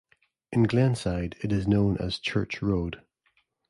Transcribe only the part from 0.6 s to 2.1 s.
Glenside, it is known